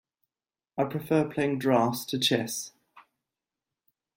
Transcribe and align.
I 0.79 0.85
prefer 0.85 1.29
playing 1.29 1.59
draughts 1.59 2.05
to 2.05 2.17
chess 2.17 2.71